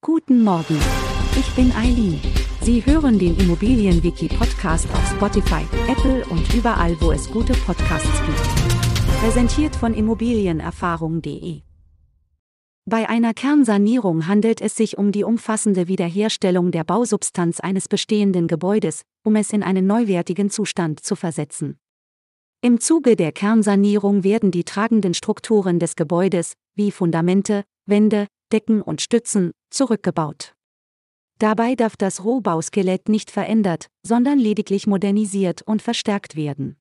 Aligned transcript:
Guten 0.00 0.44
Morgen. 0.44 0.78
Ich 1.36 1.50
bin 1.56 1.72
Eileen. 1.72 2.20
Sie 2.60 2.86
hören 2.86 3.18
den 3.18 3.36
Immobilienwiki-Podcast 3.36 4.88
auf 4.92 5.10
Spotify, 5.10 5.64
Apple 5.88 6.24
und 6.26 6.54
überall, 6.54 6.96
wo 7.00 7.10
es 7.10 7.28
gute 7.28 7.52
Podcasts 7.52 8.22
gibt. 8.24 9.20
Präsentiert 9.20 9.74
von 9.74 9.94
Immobilienerfahrung.de. 9.94 11.62
Bei 12.84 13.08
einer 13.08 13.34
Kernsanierung 13.34 14.28
handelt 14.28 14.60
es 14.60 14.76
sich 14.76 14.96
um 14.96 15.10
die 15.10 15.24
umfassende 15.24 15.88
Wiederherstellung 15.88 16.70
der 16.70 16.84
Bausubstanz 16.84 17.58
eines 17.58 17.88
bestehenden 17.88 18.46
Gebäudes, 18.46 19.02
um 19.24 19.34
es 19.34 19.52
in 19.52 19.64
einen 19.64 19.88
neuwertigen 19.88 20.48
Zustand 20.48 21.00
zu 21.00 21.16
versetzen. 21.16 21.76
Im 22.62 22.78
Zuge 22.78 23.16
der 23.16 23.32
Kernsanierung 23.32 24.22
werden 24.22 24.52
die 24.52 24.62
tragenden 24.62 25.14
Strukturen 25.14 25.80
des 25.80 25.96
Gebäudes, 25.96 26.54
wie 26.76 26.92
Fundamente, 26.92 27.64
Wände, 27.84 28.28
Decken 28.52 28.80
und 28.80 29.02
Stützen, 29.02 29.50
zurückgebaut. 29.70 30.54
Dabei 31.38 31.74
darf 31.74 31.96
das 31.96 32.24
Rohbauskelett 32.24 33.08
nicht 33.08 33.30
verändert, 33.30 33.88
sondern 34.02 34.38
lediglich 34.38 34.86
modernisiert 34.86 35.62
und 35.62 35.82
verstärkt 35.82 36.34
werden. 36.34 36.76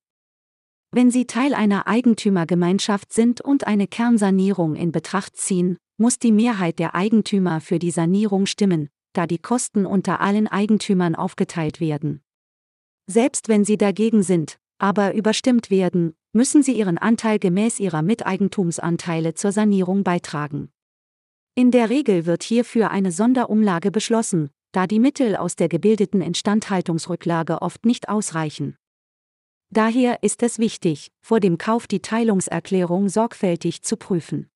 Wenn 0.92 1.12
Sie 1.12 1.26
Teil 1.26 1.54
einer 1.54 1.88
Eigentümergemeinschaft 1.88 3.14
sind 3.14 3.42
und 3.42 3.68
eine 3.68 3.88
Kernsanierung 3.88 4.76
in 4.76 4.92
Betracht 4.92 5.36
ziehen, 5.36 5.78
muss 5.98 6.18
die 6.18 6.32
Mehrheit 6.32 6.80
der 6.80 6.96
Eigentümer 6.96 7.62
für 7.62 7.78
die 7.78 7.92
Sanierung 7.92 8.46
stimmen, 8.46 8.90
da 9.14 9.28
die 9.28 9.40
Kosten 9.40 9.86
unter 9.86 10.22
allen 10.22 10.48
Eigentümern 10.48 11.16
aufgeteilt 11.16 11.80
werden. 11.80 12.22
Selbst 13.08 13.48
wenn 13.48 13.64
Sie 13.66 13.78
dagegen 13.78 14.24
sind, 14.24 14.60
aber 14.80 15.14
überstimmt 15.14 15.70
werden, 15.70 16.16
müssen 16.34 16.62
sie 16.62 16.74
ihren 16.74 16.98
Anteil 16.98 17.40
gemäß 17.40 17.80
ihrer 17.80 18.02
Miteigentumsanteile 18.02 19.34
zur 19.34 19.52
Sanierung 19.52 20.04
beitragen. 20.04 20.70
In 21.58 21.72
der 21.72 21.90
Regel 21.90 22.28
wird 22.28 22.44
hierfür 22.44 22.92
eine 22.92 23.12
Sonderumlage 23.12 23.90
beschlossen, 23.90 24.52
da 24.74 24.86
die 24.86 25.00
Mittel 25.00 25.36
aus 25.36 25.56
der 25.56 25.68
gebildeten 25.68 26.22
Instandhaltungsrücklage 26.22 27.64
oft 27.64 27.84
nicht 27.84 28.10
ausreichen. 28.10 28.78
Daher 29.72 30.22
ist 30.22 30.44
es 30.44 30.60
wichtig, 30.60 31.12
vor 31.20 31.40
dem 31.40 31.58
Kauf 31.58 31.88
die 31.88 32.04
Teilungserklärung 32.04 33.10
sorgfältig 33.10 33.82
zu 33.82 33.98
prüfen. 33.98 34.52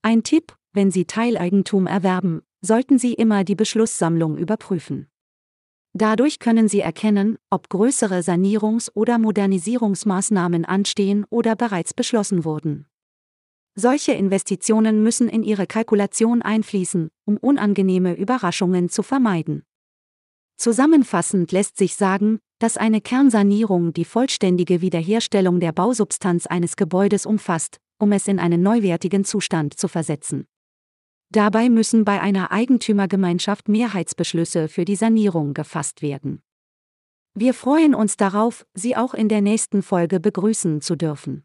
Ein 0.00 0.22
Tipp, 0.22 0.56
wenn 0.72 0.90
Sie 0.90 1.04
Teileigentum 1.04 1.86
erwerben, 1.86 2.40
sollten 2.62 2.98
Sie 2.98 3.12
immer 3.12 3.44
die 3.44 3.54
Beschlusssammlung 3.54 4.38
überprüfen. 4.38 5.10
Dadurch 5.92 6.38
können 6.38 6.66
Sie 6.66 6.80
erkennen, 6.80 7.36
ob 7.50 7.68
größere 7.68 8.20
Sanierungs- 8.20 8.90
oder 8.94 9.18
Modernisierungsmaßnahmen 9.18 10.64
anstehen 10.64 11.26
oder 11.28 11.56
bereits 11.56 11.92
beschlossen 11.92 12.46
wurden. 12.46 12.86
Solche 13.78 14.12
Investitionen 14.12 15.02
müssen 15.02 15.28
in 15.28 15.42
Ihre 15.42 15.66
Kalkulation 15.66 16.40
einfließen, 16.40 17.10
um 17.26 17.36
unangenehme 17.36 18.14
Überraschungen 18.14 18.88
zu 18.88 19.02
vermeiden. 19.02 19.64
Zusammenfassend 20.56 21.52
lässt 21.52 21.76
sich 21.76 21.94
sagen, 21.94 22.38
dass 22.58 22.78
eine 22.78 23.02
Kernsanierung 23.02 23.92
die 23.92 24.06
vollständige 24.06 24.80
Wiederherstellung 24.80 25.60
der 25.60 25.72
Bausubstanz 25.72 26.46
eines 26.46 26.76
Gebäudes 26.76 27.26
umfasst, 27.26 27.76
um 27.98 28.12
es 28.12 28.26
in 28.28 28.38
einen 28.38 28.62
neuwertigen 28.62 29.26
Zustand 29.26 29.78
zu 29.78 29.88
versetzen. 29.88 30.46
Dabei 31.30 31.68
müssen 31.68 32.06
bei 32.06 32.20
einer 32.22 32.52
Eigentümergemeinschaft 32.52 33.68
Mehrheitsbeschlüsse 33.68 34.68
für 34.68 34.86
die 34.86 34.96
Sanierung 34.96 35.52
gefasst 35.52 36.00
werden. 36.00 36.40
Wir 37.34 37.52
freuen 37.52 37.94
uns 37.94 38.16
darauf, 38.16 38.64
Sie 38.72 38.96
auch 38.96 39.12
in 39.12 39.28
der 39.28 39.42
nächsten 39.42 39.82
Folge 39.82 40.18
begrüßen 40.18 40.80
zu 40.80 40.96
dürfen. 40.96 41.44